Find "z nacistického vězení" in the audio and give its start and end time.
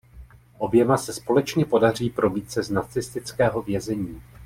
2.63-4.21